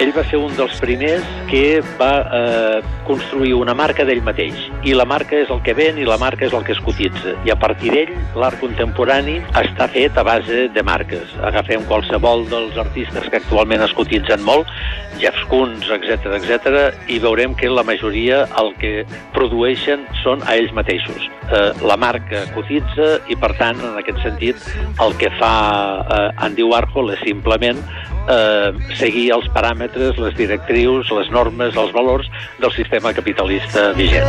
Ell 0.01 0.10
va 0.15 0.24
ser 0.25 0.39
un 0.41 0.50
dels 0.58 0.79
primers 0.81 1.25
que 1.46 1.79
va 2.00 2.13
eh, 2.34 2.77
construir 3.05 3.51
una 3.53 3.75
marca 3.77 4.01
d'ell 4.08 4.24
mateix. 4.25 4.58
I 4.88 4.96
la 4.98 5.05
marca 5.05 5.38
és 5.38 5.51
el 5.53 5.60
que 5.62 5.75
ven 5.77 6.00
i 6.01 6.08
la 6.10 6.17
marca 6.17 6.48
és 6.48 6.55
el 6.58 6.63
que 6.65 6.74
es 6.74 6.79
cotitza. 6.81 7.36
I 7.46 7.51
a 7.53 7.58
partir 7.62 7.91
d'ell, 7.93 8.15
l'art 8.41 8.58
contemporani 8.63 9.36
està 9.62 9.86
fet 9.93 10.17
a 10.17 10.24
base 10.25 10.63
de 10.74 10.84
marques. 10.88 11.36
Agafem 11.46 11.86
qualsevol 11.86 12.48
dels 12.50 12.79
artistes 12.81 13.29
que 13.29 13.41
actualment 13.43 13.86
es 13.86 13.93
cotitzen 13.93 14.41
molt, 14.48 14.72
Jeff 15.22 15.38
Koons, 15.51 15.86
etc 15.93 16.31
etc, 16.39 16.79
i 17.05 17.20
veurem 17.22 17.53
que 17.53 17.70
la 17.70 17.86
majoria 17.86 18.48
el 18.58 18.74
que 18.81 19.03
produeixen 19.36 20.08
són 20.24 20.41
a 20.48 20.58
ells 20.58 20.74
mateixos. 20.74 21.29
Eh, 21.51 21.67
la 21.86 22.00
marca 22.01 22.48
cotitza 22.55 23.20
i, 23.29 23.38
per 23.38 23.53
tant, 23.62 23.77
en 23.86 24.01
aquest 24.01 24.24
sentit, 24.25 24.65
el 25.03 25.13
que 25.22 25.29
fa 25.38 25.53
eh, 26.01 26.46
Andy 26.48 26.65
Warhol 26.65 27.13
és 27.13 27.22
simplement 27.27 27.86
eh, 28.27 28.71
seguir 28.99 29.31
els 29.37 29.47
paràmetres, 29.55 30.19
les 30.21 30.35
directrius, 30.37 31.11
les 31.15 31.31
normes, 31.33 31.75
els 31.75 31.93
valors 31.95 32.29
del 32.61 32.71
sistema 32.77 33.13
capitalista 33.17 33.91
vigent. 33.97 34.27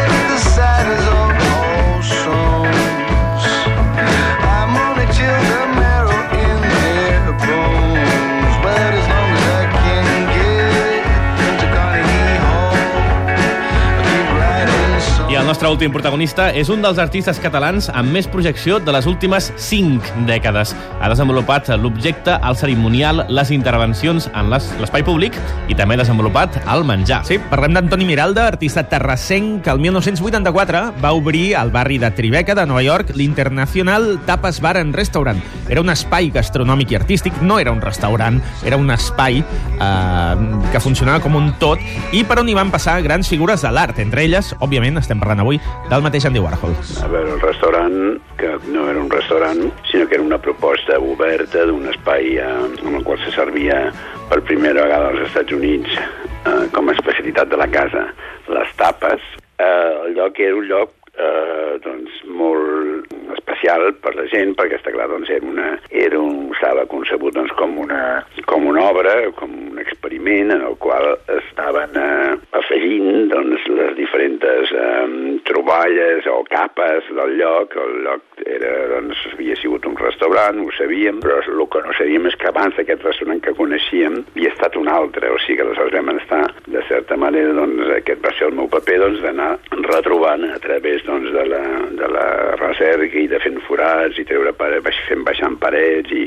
Nostre 15.62 15.76
últim 15.78 15.92
protagonista 15.95 16.49
és 16.59 16.66
un 16.75 16.81
dels 16.83 16.99
artistes 16.99 17.38
catalans 17.38 17.87
amb 17.95 18.11
més 18.11 18.26
projecció 18.26 18.81
de 18.83 18.90
les 18.90 19.07
últimes 19.07 19.52
5 19.62 20.25
dècades. 20.26 20.73
Ha 20.99 21.07
desenvolupat 21.12 21.69
l'objecte, 21.78 22.35
el 22.35 22.57
cerimonial, 22.59 23.26
les 23.28 23.52
intervencions 23.54 24.26
en 24.35 24.50
les- 24.50 24.66
l'espai 24.81 25.04
públic 25.07 25.37
i 25.69 25.76
també 25.76 25.95
ha 25.95 25.99
desenvolupat 25.99 26.57
el 26.66 26.83
menjar. 26.83 27.25
Sí, 27.25 27.38
parlem 27.38 27.75
d'Antoni 27.75 28.04
Miralda, 28.04 28.49
artista 28.49 28.83
terrassenc 28.88 29.62
que 29.62 29.71
el 29.71 29.78
1984 29.78 30.95
va 31.00 31.12
obrir 31.12 31.54
al 31.54 31.71
barri 31.71 31.99
de 31.99 32.11
Tribeca 32.11 32.57
de 32.57 32.66
Nova 32.66 32.83
York 32.83 33.12
l'International 33.14 34.19
Tapas 34.26 34.61
Bar 34.61 34.78
and 34.78 34.97
Restaurant. 34.97 35.40
Era 35.69 35.81
un 35.81 35.90
espai 35.90 36.33
gastronòmic 36.33 36.90
i 36.90 36.97
artístic, 36.97 37.40
no 37.40 37.61
era 37.61 37.71
un 37.71 37.81
restaurant, 37.81 38.42
era 38.64 38.76
un 38.76 38.90
espai 38.90 39.38
eh, 39.81 40.35
que 40.73 40.81
funcionava 40.81 41.21
com 41.21 41.37
un 41.37 41.52
tot 41.61 41.78
i 42.11 42.25
per 42.25 42.40
on 42.40 42.49
hi 42.49 42.54
van 42.54 42.73
passar 42.73 43.00
grans 43.02 43.28
figures 43.28 43.62
de 43.62 43.71
l'art, 43.71 44.00
entre 44.00 44.25
elles, 44.25 44.57
òbviament, 44.59 44.99
estem 44.99 45.21
parlant 45.21 45.38
avui 45.38 45.51
del 45.90 46.04
mateix 46.04 46.26
Andy 46.28 46.42
Warhol. 46.42 46.76
A 47.02 47.11
veure, 47.12 47.35
el 47.37 47.42
restaurant, 47.42 47.99
que 48.38 48.54
no 48.73 48.88
era 48.90 49.00
un 49.00 49.11
restaurant, 49.11 49.62
sinó 49.90 50.06
que 50.09 50.18
era 50.21 50.25
una 50.25 50.38
proposta 50.38 50.99
oberta 50.99 51.66
d'un 51.68 51.88
espai 51.92 52.37
eh, 52.38 52.49
en 52.85 52.94
el 52.94 53.04
qual 53.04 53.21
se 53.25 53.35
servia 53.35 53.85
per 54.30 54.42
primera 54.49 54.87
vegada 54.87 55.12
als 55.12 55.26
Estats 55.28 55.52
Units 55.52 55.92
eh, 55.99 56.66
com 56.73 56.88
a 56.88 56.97
especialitat 56.97 57.50
de 57.52 57.61
la 57.61 57.68
casa 57.71 58.09
les 58.52 58.75
tapes. 58.76 59.23
Eh, 59.59 60.06
el 60.06 60.16
lloc 60.16 60.40
era 60.40 60.56
un 60.56 60.68
lloc 60.68 61.01
eh, 61.19 61.78
doncs, 61.85 62.23
molt 62.26 63.12
especial 63.37 63.92
per 64.02 64.14
la 64.16 64.26
gent, 64.33 64.54
perquè 64.59 64.78
està 64.78 64.92
clar, 64.95 65.09
doncs, 65.11 65.31
era 65.31 65.47
una, 65.47 65.69
era 65.90 66.21
un, 66.21 66.50
estava 66.54 66.87
concebut 66.90 67.35
doncs, 67.37 67.52
com, 67.59 67.76
una, 67.83 68.23
com 68.49 68.66
una 68.69 68.87
obra, 68.90 69.14
com 69.38 69.52
un 69.73 69.81
experiment 69.83 70.52
en 70.54 70.64
el 70.69 70.76
qual 70.83 71.16
estaven 71.37 71.97
eh, 71.99 72.37
afegint 72.59 73.28
doncs, 73.33 73.66
les 73.73 73.95
diferents 73.99 74.45
eh, 74.45 75.38
troballes 75.49 76.26
o 76.31 76.40
capes 76.49 77.09
del 77.12 77.37
lloc. 77.40 77.76
El 77.83 78.02
lloc 78.07 78.42
era, 78.47 78.73
doncs, 78.95 79.21
havia 79.35 79.57
sigut 79.61 79.87
un 79.88 79.99
restaurant, 80.00 80.61
ho 80.62 80.71
sabíem, 80.78 81.21
però 81.23 81.40
el 81.42 81.64
que 81.73 81.85
no 81.87 81.97
sabíem 81.99 82.28
és 82.31 82.38
que 82.40 82.50
abans 82.50 82.76
d'aquest 82.78 83.04
restaurant 83.07 83.42
que 83.42 83.57
coneixíem 83.59 84.23
havia 84.35 84.52
estat 84.52 84.78
un 84.81 84.90
altre, 84.92 85.31
o 85.31 85.38
sigui 85.42 85.61
que 85.61 85.66
aleshores 85.66 85.95
vam 85.99 86.14
estar, 86.16 86.42
de 86.66 86.83
certa 86.88 87.19
manera, 87.21 87.52
doncs, 87.57 87.85
aquest 87.99 88.23
va 88.25 88.35
ser 88.38 88.49
el 88.50 88.57
meu 88.59 88.71
paper, 88.73 88.99
doncs, 89.04 89.23
d'anar 89.25 89.50
retrobant 89.90 90.47
a 90.50 90.59
través 90.62 91.01
doncs, 91.06 91.30
de, 91.35 91.44
la, 91.50 91.62
de 91.99 92.09
la 92.12 92.26
recerca 92.61 93.18
i 93.18 93.28
de 93.30 93.40
fent 93.42 93.59
forats 93.66 94.18
i 94.18 94.26
treure 94.28 94.54
baix, 94.59 94.99
fent 95.09 95.25
baixant 95.26 95.59
parets 95.62 96.12
i, 96.14 96.26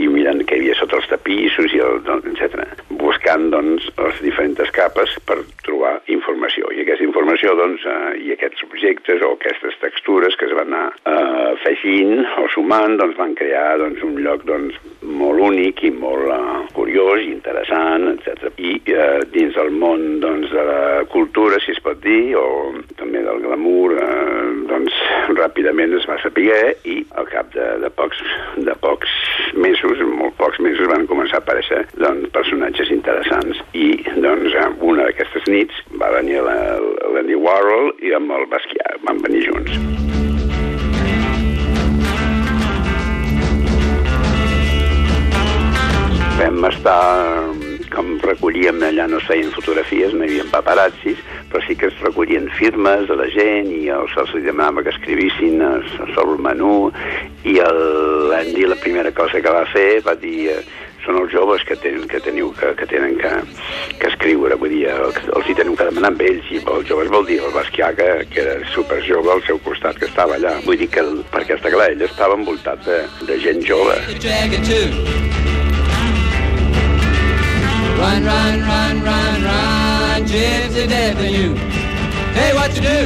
i 0.00 0.08
mirant 0.12 0.42
què 0.44 0.58
hi 0.58 0.64
havia 0.64 0.78
sota 0.78 0.98
els 1.00 1.08
tapissos 1.10 1.74
i 1.76 1.82
el, 1.84 2.00
doncs, 2.06 2.28
etc. 2.34 2.84
Buscant 3.00 3.48
doncs, 3.54 3.88
les 3.98 4.22
diferents 4.24 4.74
capes 4.76 5.16
per 5.26 5.40
trobar 5.64 5.96
informació. 6.12 6.70
I 6.74 6.84
aquesta 6.84 7.06
informació 7.06 7.54
doncs, 7.58 7.84
eh, 7.86 8.12
i 8.26 8.34
aquests 8.34 8.64
objectes 8.68 9.24
o 9.24 9.34
aquestes 9.36 9.78
textures 9.82 10.36
que 10.38 10.48
es 10.48 10.56
van 10.56 10.70
anar 10.70 10.86
eh, 11.04 11.54
afegint 11.54 12.24
o 12.40 12.46
sumant 12.54 12.98
doncs, 13.00 13.16
van 13.18 13.34
crear 13.38 13.78
doncs, 13.80 14.02
un 14.06 14.18
lloc 14.24 14.44
doncs, 14.48 14.76
molt 15.02 15.42
únic 15.50 15.82
i 15.86 15.92
molt 15.94 16.30
eh, 16.34 16.60
curiós 16.76 17.24
i 17.24 17.30
interessant, 17.32 18.08
etc. 18.14 18.50
I 18.58 18.76
eh, 18.84 19.22
dins 19.32 19.56
del 19.56 19.72
món 19.76 20.20
doncs, 20.22 20.50
de 20.52 20.66
la 20.66 21.04
cultura, 21.10 21.60
si 21.64 21.74
es 21.74 21.82
pot 21.84 22.00
dir, 22.04 22.34
o 22.36 22.46
també 23.10 23.24
del 23.26 23.40
glamour, 23.42 23.92
eh, 23.98 24.66
doncs 24.70 24.94
ràpidament 25.34 25.96
es 25.98 26.04
va 26.06 26.14
saber 26.22 26.76
i 26.86 27.00
al 27.18 27.26
cap 27.26 27.48
de, 27.54 27.64
de, 27.82 27.90
pocs, 27.90 28.20
de 28.62 28.74
pocs 28.78 29.10
mesos, 29.58 29.98
molt 30.14 30.36
pocs 30.38 30.60
mesos, 30.62 30.86
van 30.92 31.08
començar 31.10 31.40
a 31.40 31.42
aparèixer 31.42 31.82
doncs, 31.98 32.30
personatges 32.36 32.92
interessants 32.94 33.58
i 33.74 33.88
doncs 34.22 34.54
una 34.80 35.08
d'aquestes 35.08 35.50
nits 35.50 35.82
va 35.98 36.12
venir 36.14 36.38
la- 36.46 36.78
l'Andy 37.16 37.34
Warhol 37.34 37.90
i 37.98 38.14
amb 38.14 38.30
el 38.38 38.46
Basquiat, 38.52 39.02
van 39.02 39.18
venir 39.26 39.42
junts. 39.48 39.74
vam 46.40 46.64
estar 46.64 47.59
com 47.92 48.16
recollíem 48.22 48.82
allà 48.86 49.06
no 49.10 49.20
es 49.20 49.28
feien 49.28 49.50
fotografies, 49.54 50.14
no 50.14 50.24
hi 50.24 50.30
havia 50.30 50.50
paparazzis, 50.52 51.22
però 51.50 51.62
sí 51.66 51.76
que 51.78 51.90
es 51.90 52.02
recollien 52.04 52.48
firmes 52.58 53.08
de 53.10 53.16
la 53.18 53.28
gent 53.34 53.70
i 53.74 53.88
els, 53.94 54.14
els 54.20 54.34
li 54.36 54.44
demanava 54.46 54.84
que 54.86 54.94
escrivissin 54.94 55.62
sobre 56.14 56.36
el 56.36 56.44
menú 56.46 56.74
i 57.44 57.56
l'Andy 57.58 58.68
la 58.68 58.78
primera 58.80 59.12
cosa 59.16 59.40
que 59.42 59.56
va 59.56 59.66
fer 59.72 60.02
va 60.06 60.14
dir 60.18 60.50
eh, 60.52 60.62
són 61.04 61.18
els 61.20 61.32
joves 61.32 61.62
que 61.66 61.76
tenen 61.80 62.06
que, 62.08 62.20
teniu, 62.22 62.50
que, 62.56 62.72
que 62.78 62.86
tenen 62.90 63.16
que, 63.20 63.30
que 64.00 64.10
escriure, 64.10 64.58
vull 64.60 64.74
dir, 64.74 64.86
els, 64.92 65.20
hi 65.48 65.56
teniu 65.58 65.76
que 65.78 65.88
demanar 65.88 66.12
amb 66.12 66.24
ells, 66.26 66.50
i 66.52 66.60
els 66.60 66.88
joves 66.90 67.12
vol 67.12 67.26
dir 67.28 67.40
el 67.42 67.54
Basquià, 67.56 67.92
que, 67.98 68.10
que 68.32 68.44
era 68.44 68.58
super 68.74 69.00
jove 69.06 69.32
al 69.34 69.44
seu 69.48 69.60
costat, 69.64 69.98
que 70.00 70.10
estava 70.10 70.36
allà. 70.36 70.58
Vull 70.66 70.80
dir 70.80 70.90
que, 70.92 71.04
el, 71.04 71.22
perquè 71.32 71.56
està 71.58 71.72
clar, 71.72 71.90
ell 71.94 72.04
estava 72.06 72.36
envoltat 72.38 72.84
de, 72.86 73.00
de 73.30 73.40
gent 73.46 73.64
jove. 73.66 73.96
Run, 78.00 78.24
run, 78.24 78.60
run, 78.64 79.02
run, 79.04 79.42
run, 79.44 80.24
gypsy 80.24 80.88
death 80.88 81.18
for 81.18 81.28
you. 81.28 81.52
Hey, 82.32 82.54
what 82.56 82.72
you 82.72 82.80
do? 82.80 83.00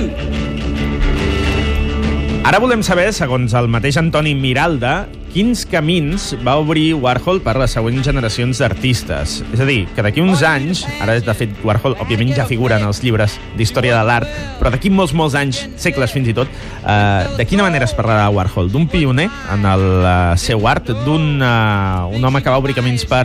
Ara 2.47 2.61
volem 2.63 2.85
saber, 2.87 3.09
segons 3.17 3.57
el 3.59 3.67
mateix 3.75 3.99
Antoni 3.99 4.37
Miralda, 4.39 5.09
quins 5.35 5.64
camins 5.67 6.29
va 6.47 6.53
obrir 6.62 6.93
Warhol 6.95 7.41
per 7.43 7.57
les 7.59 7.73
següents 7.75 8.07
generacions 8.07 8.61
d'artistes. 8.62 9.41
És 9.50 9.62
a 9.62 9.67
dir, 9.67 9.81
que 9.97 10.03
d'aquí 10.07 10.23
uns 10.23 10.45
anys, 10.47 10.85
ara 11.03 11.17
de 11.19 11.35
fet 11.35 11.57
Warhol 11.67 11.97
òbviament 11.99 12.31
ja 12.37 12.47
figura 12.47 12.79
en 12.79 12.87
els 12.87 13.00
llibres 13.03 13.35
d'història 13.59 13.97
de 13.99 14.05
l'art, 14.07 14.31
però 14.61 14.71
d'aquí 14.71 14.93
molts, 14.95 15.11
molts 15.11 15.35
anys, 15.35 15.64
segles 15.75 16.14
fins 16.14 16.31
i 16.31 16.37
tot, 16.38 16.47
eh, 16.87 17.26
de 17.35 17.47
quina 17.50 17.67
manera 17.67 17.88
es 17.88 17.97
parlarà 17.99 18.29
Warhol? 18.31 18.71
D'un 18.71 18.87
pioner 18.87 19.26
en 19.50 19.67
el 19.67 19.85
eh, 20.07 20.14
seu 20.38 20.69
art, 20.71 20.95
d'un 21.03 21.43
eh, 21.43 22.14
un 22.14 22.31
home 22.31 22.43
que 22.45 22.55
va 22.55 22.62
obrir 22.62 22.79
camins 22.79 23.03
per 23.03 23.25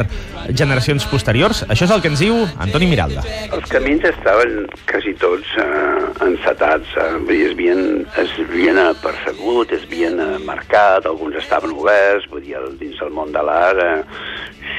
generacions 0.50 1.06
posteriors? 1.14 1.62
Això 1.70 1.86
és 1.86 1.94
el 1.94 2.02
que 2.02 2.10
ens 2.10 2.26
diu 2.26 2.42
Antoni 2.58 2.90
Miralda. 2.90 3.22
Els 3.54 3.70
camins 3.70 4.10
estaven 4.10 4.66
quasi 4.90 5.14
tots 5.22 5.54
eh, 5.62 6.10
encetats, 6.26 6.98
eh, 6.98 7.38
es 7.38 7.54
havien, 7.54 7.86
es 8.18 8.34
havien 8.42 8.82
percebut, 9.06 9.78
es 9.78 9.86
havien 9.86 10.18
eh, 10.18 10.32
marcat, 10.50 11.06
alguns 11.06 11.38
estaven 11.38 11.78
oberts, 11.78 11.99
vull 12.32 12.44
dir, 12.46 12.60
dins 12.80 13.00
el 13.06 13.14
món 13.16 13.34
de 13.36 13.44
l'art, 13.46 13.80
eh, 13.80 14.04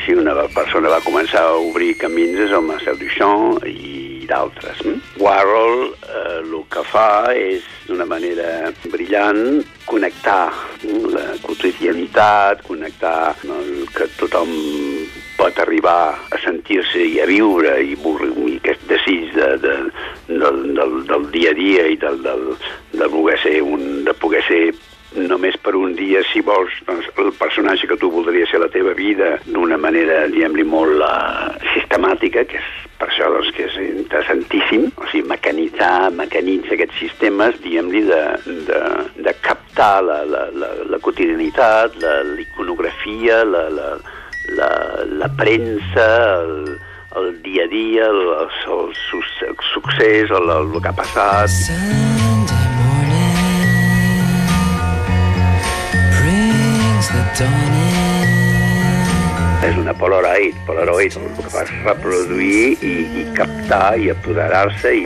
si 0.04 0.14
una 0.16 0.34
persona 0.54 0.92
va 0.92 1.02
començar 1.04 1.46
a 1.48 1.58
obrir 1.60 1.96
camins 2.00 2.38
és 2.46 2.52
el 2.56 2.64
Marcel 2.66 2.98
Duchamp 3.00 3.64
i 3.68 4.26
d'altres. 4.30 4.78
hm? 4.84 5.00
Warhol 5.20 5.90
eh, 5.90 6.38
el 6.40 6.54
que 6.70 6.84
fa 6.86 7.32
és, 7.34 7.66
d'una 7.88 8.06
manera 8.06 8.70
brillant, 8.92 9.62
connectar 9.90 10.52
hm, 10.84 11.10
la 11.14 11.24
quotidianitat, 11.42 12.62
connectar 12.68 13.34
el 13.44 13.88
que 13.96 14.06
tothom 14.20 14.52
pot 15.40 15.58
arribar 15.58 16.14
a 16.30 16.38
sentir-se 16.44 17.02
i 17.02 17.18
a 17.22 17.26
viure 17.26 17.78
i, 17.82 17.96
i 17.96 18.56
aquest 18.60 18.86
desig 18.90 19.32
de, 19.34 19.48
de, 19.64 19.76
del, 20.28 20.62
del, 20.76 20.94
del 21.08 21.26
dia 21.34 21.54
a 21.54 21.58
dia 21.58 21.88
i 21.88 21.98
del, 21.98 22.20
del, 22.22 22.46
de 22.92 23.10
voler 23.10 23.38
ser 23.42 23.58
un, 23.64 24.04
de 24.04 24.14
poder 24.20 24.44
ser 24.46 24.62
només 25.16 25.56
per 25.58 25.74
un 25.74 25.94
dia, 25.98 26.22
si 26.30 26.42
vols, 26.46 26.74
doncs, 26.86 27.08
el 27.18 27.32
personatge 27.38 27.88
que 27.90 27.98
tu 27.98 28.10
voldries 28.12 28.50
ser 28.50 28.60
la 28.62 28.70
teva 28.70 28.92
vida 28.94 29.36
d'una 29.46 29.78
manera, 29.80 30.22
diguem-li, 30.30 30.64
molt 30.64 31.02
uh, 31.02 31.50
sistemàtica, 31.74 32.44
que 32.46 32.60
és 32.60 32.68
per 33.00 33.08
això 33.08 33.30
doncs, 33.32 33.50
que 33.56 33.66
és 33.66 33.78
interessantíssim, 33.88 34.86
o 34.94 35.08
sigui, 35.10 35.24
mecanitzar, 35.32 36.10
mecanitzar 36.14 36.76
aquests 36.76 37.00
sistemes, 37.02 37.58
diguem-li, 37.64 38.04
de, 38.06 38.20
de, 38.68 38.80
de 39.26 39.34
captar 39.42 40.04
la, 40.06 40.20
la, 40.28 40.46
la, 40.54 40.70
la 40.92 41.02
quotidianitat, 41.02 41.98
la, 42.04 42.20
la 42.30 42.38
iconografia, 42.44 43.42
la, 43.48 43.66
la, 43.74 43.90
la, 44.60 44.70
la 45.24 45.32
premsa, 45.40 46.08
el, 46.44 46.76
el 47.18 47.34
dia 47.42 47.66
a 47.66 47.72
dia, 47.74 48.06
el, 48.06 48.24
el, 48.38 48.56
el, 48.78 48.96
el 49.50 49.68
succés, 49.74 50.30
el, 50.30 50.56
el, 50.60 50.74
que 50.78 50.88
ha 50.92 50.98
passat. 51.02 51.48
Sunday 51.48 52.19
És 59.64 59.76
una 59.76 59.92
Polaroid, 59.96 60.56
Polaroid, 60.66 61.16
el 61.16 61.28
que 61.36 61.50
fa 61.52 61.62
és 61.64 61.70
reproduir 61.84 62.80
i, 62.84 62.92
i 63.20 63.24
captar 63.36 63.96
i 64.00 64.10
apoderar-se 64.12 64.92
i 65.02 65.04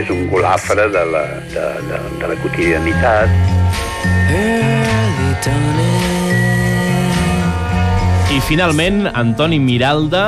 és 0.00 0.10
un 0.14 0.26
golafre 0.30 0.86
de 0.94 1.04
la, 1.12 1.24
de, 1.52 1.66
de, 1.90 2.00
de 2.22 2.30
la 2.32 2.38
quotidianitat. 2.42 3.28
I 8.30 8.40
finalment, 8.46 9.06
Antoni 9.14 9.58
Miralda, 9.62 10.24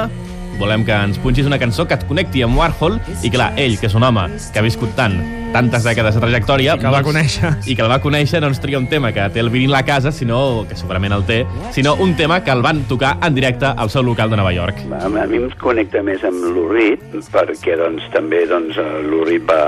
volem 0.59 0.87
que 0.87 0.95
ens 0.95 1.19
punxis 1.23 1.47
una 1.47 1.59
cançó 1.59 1.87
que 1.87 1.99
et 1.99 2.07
connecti 2.11 2.43
amb 2.47 2.59
Warhol 2.59 2.99
i 3.23 3.31
clar, 3.35 3.53
ell, 3.59 3.79
que 3.79 3.91
és 3.91 3.99
un 3.99 4.07
home 4.07 4.27
que 4.53 4.63
ha 4.63 4.67
viscut 4.67 4.95
tant, 4.99 5.19
tantes 5.53 5.85
dècades 5.87 6.17
de 6.17 6.23
trajectòria... 6.23 6.77
I 6.79 6.83
que 6.83 6.93
va 6.93 7.03
conèixer. 7.07 7.53
I 7.67 7.77
que 7.77 7.85
el 7.85 7.91
va 7.91 8.01
conèixer, 8.05 8.41
no 8.43 8.51
ens 8.53 8.61
tria 8.63 8.79
un 8.81 8.89
tema 8.91 9.13
que 9.17 9.27
té 9.35 9.43
el 9.43 9.51
vinil 9.55 9.75
a 9.75 9.83
casa, 9.87 10.13
sinó, 10.13 10.65
que 10.69 10.77
segurament 10.79 11.15
el 11.17 11.25
té, 11.29 11.41
sinó 11.75 11.95
un 12.03 12.15
tema 12.19 12.43
que 12.45 12.55
el 12.55 12.63
van 12.65 12.85
tocar 12.91 13.17
en 13.25 13.35
directe 13.35 13.67
al 13.69 13.91
seu 13.91 14.05
local 14.07 14.31
de 14.31 14.39
Nova 14.41 14.53
York. 14.55 14.85
A, 14.93 15.07
a 15.07 15.27
mi 15.31 15.41
em 15.41 15.49
connecta 15.61 16.03
més 16.07 16.25
amb 16.27 16.45
l'Urrit 16.55 17.03
perquè 17.33 17.77
doncs, 17.79 18.05
també 18.13 18.45
doncs, 18.49 18.79
l'Urrit 19.09 19.45
va, 19.49 19.61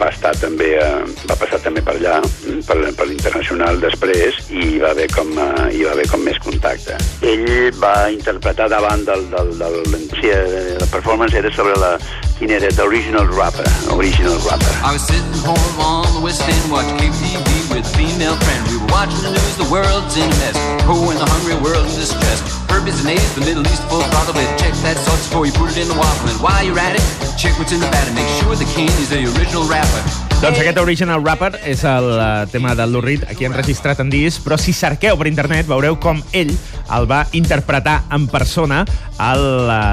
va 0.00 0.10
estar 0.10 0.34
també 0.40 0.74
eh, 0.78 1.04
va 1.28 1.36
passar 1.38 1.60
també 1.64 1.82
per 1.84 1.96
allà 1.96 2.18
per, 2.66 2.76
per 2.96 3.06
l'internacional 3.08 3.80
després 3.82 4.40
i 4.50 4.62
hi 4.74 4.80
va 4.82 4.92
haver 4.92 5.08
com, 5.14 5.30
eh, 5.38 5.68
hi 5.76 5.84
va 5.86 5.94
haver 5.94 6.06
com 6.10 6.24
més 6.26 6.38
contacte 6.44 6.98
ell 7.24 7.46
va 7.80 7.94
interpretar 8.14 8.68
davant 8.72 9.04
del, 9.08 9.26
del, 9.32 9.52
del, 9.60 9.80
la 10.24 10.86
performance 10.86 11.36
era 11.36 11.50
sobre 11.52 11.76
la 11.76 11.98
quin 12.38 12.50
era 12.50 12.68
rapper 12.70 13.64
original 13.92 14.38
rapper 14.48 14.72
I 14.82 14.92
was 14.92 15.02
sitting 15.06 15.32
home 15.44 15.80
on 15.80 16.08
the 16.14 16.20
West 16.20 16.40
End 16.48 16.72
watching 16.72 16.96
KTV 16.96 17.68
with 17.68 17.84
a 17.84 17.96
female 17.96 18.36
friend. 18.40 18.60
We 18.68 18.78
were 18.78 18.88
watching 18.88 19.20
the 19.20 19.30
news, 19.36 19.56
the 19.56 19.68
world's 19.70 20.16
in 20.16 20.24
a 20.24 20.36
mess. 20.40 20.56
Poor 20.88 21.12
and 21.12 21.20
the 21.20 21.28
hungry 21.28 21.56
world 21.60 21.84
in 21.84 21.96
distress. 22.00 22.40
Herbies 22.72 23.00
and 23.04 23.10
AIDS, 23.12 23.34
the 23.34 23.44
Middle 23.44 23.66
East 23.66 23.82
full 23.88 24.00
throttle 24.00 24.34
with. 24.34 24.48
Check 24.56 24.72
that 24.80 24.96
sauce 24.96 25.28
before 25.28 25.46
you 25.46 25.52
put 25.52 25.70
it 25.76 25.78
in 25.78 25.88
the 25.88 25.98
waffle. 25.98 26.30
And 26.30 26.40
while 26.40 26.64
you're 26.64 26.78
at 26.78 26.96
it, 26.96 27.04
check 27.36 27.58
what's 27.58 27.72
in 27.72 27.80
the 27.80 27.90
batter. 27.92 28.12
Make 28.14 28.28
sure 28.40 28.56
the 28.56 28.68
king 28.72 28.88
is 29.02 29.10
the 29.10 29.28
original 29.36 29.68
rapper. 29.68 30.33
Doncs 30.44 30.58
aquest 30.60 30.76
Original 30.76 31.22
Rapper 31.24 31.54
és 31.64 31.80
el 31.88 32.04
uh, 32.18 32.44
tema 32.52 32.74
del 32.76 32.92
Lou 32.92 33.00
Reed, 33.00 33.22
aquí 33.32 33.46
enregistrat 33.48 34.02
en 34.02 34.10
disc, 34.12 34.42
però 34.44 34.58
si 34.60 34.74
cerqueu 34.76 35.16
per 35.16 35.30
internet 35.30 35.64
veureu 35.64 35.96
com 35.96 36.18
ell 36.36 36.52
el 36.92 37.06
va 37.08 37.22
interpretar 37.32 38.02
en 38.12 38.26
persona 38.28 38.82
al 39.24 39.40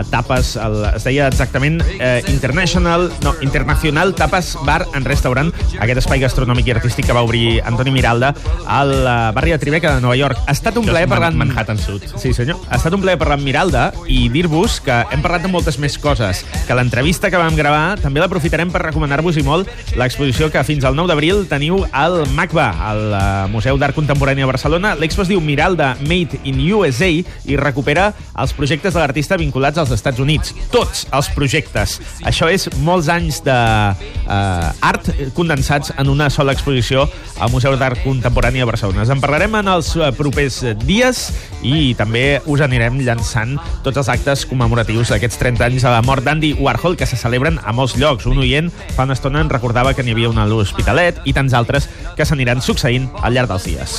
Tapas, 0.09 0.57
el, 0.59 0.75
es 0.97 1.05
deia 1.07 1.29
exactament 1.31 1.77
uh, 1.79 2.17
International, 2.33 3.07
no, 3.23 3.31
Internacional 3.45 4.11
Tapas 4.17 4.57
Bar 4.67 4.81
and 4.91 5.07
Restaurant, 5.07 5.53
aquest 5.79 6.01
espai 6.03 6.19
gastronòmic 6.19 6.67
i 6.67 6.75
artístic 6.75 7.07
que 7.07 7.15
va 7.15 7.23
obrir 7.23 7.61
Antoni 7.63 7.95
Miralda 7.95 8.33
al 8.67 8.91
uh, 9.05 9.15
barri 9.31 9.55
de 9.55 9.61
Tribeca 9.61 9.95
de 9.95 10.03
Nova 10.03 10.19
York. 10.19 10.43
Ha 10.47 10.57
estat 10.57 10.75
un 10.81 10.89
plaer 10.89 11.07
parlar 11.07 11.31
amb... 11.31 11.45
Manhattan 11.45 11.79
Sud. 11.79 12.03
Sí, 12.17 12.33
senyor. 12.35 12.59
Ha 12.67 12.81
estat 12.81 12.91
un 12.97 13.05
plaer 13.05 13.15
parlar 13.21 13.39
amb 13.39 13.47
Miralda 13.47 13.87
i 14.11 14.25
dir-vos 14.33 14.81
que 14.83 14.99
hem 15.15 15.23
parlat 15.23 15.47
de 15.47 15.53
moltes 15.53 15.79
més 15.79 15.95
coses, 16.01 16.43
que 16.67 16.75
l'entrevista 16.75 17.31
que 17.31 17.39
vam 17.39 17.55
gravar 17.55 18.01
també 18.03 18.19
l'aprofitarem 18.19 18.73
per 18.73 18.83
recomanar-vos 18.89 19.39
i 19.39 19.47
molt 19.47 19.71
l'exposició 19.95 20.40
que 20.49 20.63
fins 20.65 20.85
al 20.87 20.95
9 20.97 21.11
d'abril 21.11 21.43
teniu 21.45 21.83
al 21.91 22.23
MACBA, 22.33 22.67
al 22.87 23.01
eh, 23.13 23.21
Museu 23.53 23.77
d'Art 23.77 23.93
Contemporani 23.93 24.41
a 24.41 24.49
Barcelona. 24.49 24.95
L'expo 24.97 25.21
es 25.21 25.29
diu 25.29 25.41
Miralda 25.43 25.91
Made 26.01 26.39
in 26.49 26.57
USA 26.73 27.09
i 27.11 27.59
recupera 27.59 28.07
els 28.39 28.55
projectes 28.57 28.95
de 28.95 29.01
l'artista 29.03 29.37
vinculats 29.37 29.77
als 29.77 29.91
Estats 29.93 30.23
Units. 30.23 30.55
Tots 30.73 31.05
els 31.11 31.29
projectes. 31.35 31.99
Això 32.25 32.49
és 32.49 32.69
molts 32.81 33.11
anys 33.11 33.43
d'art 33.45 34.01
art 34.81 35.09
condensats 35.35 35.91
en 35.97 36.09
una 36.09 36.29
sola 36.31 36.55
exposició 36.55 37.05
al 37.39 37.51
Museu 37.51 37.75
d'Art 37.77 38.01
Contemporani 38.05 38.61
a 38.61 38.69
Barcelona. 38.69 39.03
En 39.03 39.21
parlarem 39.21 39.59
en 39.59 39.69
els 39.75 39.93
eh, 39.97 40.11
propers 40.15 40.61
dies 40.85 41.25
i 41.61 41.93
també 41.99 42.39
us 42.49 42.63
anirem 42.63 43.01
llançant 43.05 43.57
tots 43.85 43.99
els 44.01 44.09
actes 44.09 44.45
commemoratius 44.49 45.11
d'aquests 45.13 45.39
30 45.41 45.67
anys 45.67 45.85
de 45.85 45.93
la 45.93 46.01
mort 46.05 46.25
d'Andy 46.25 46.53
Warhol 46.59 46.97
que 46.97 47.09
se 47.09 47.19
celebren 47.19 47.59
a 47.63 47.73
molts 47.75 47.97
llocs. 47.99 48.25
Un 48.29 48.41
oient 48.41 48.71
fa 48.95 49.05
una 49.09 49.17
estona 49.17 49.41
en 49.43 49.51
recordava 49.51 49.93
que 49.93 50.05
n'hi 50.05 50.15
havia 50.21 50.29
una 50.29 50.43
a 50.45 50.49
l'Hospitalet 50.49 51.23
i 51.25 51.33
tants 51.33 51.55
altres 51.57 51.87
que 52.17 52.25
s'aniran 52.27 52.61
succeint 52.61 53.07
al 53.25 53.33
llarg 53.33 53.49
dels 53.49 53.65
dies. 53.65 53.89